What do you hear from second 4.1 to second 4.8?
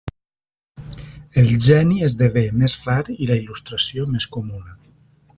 més comuna.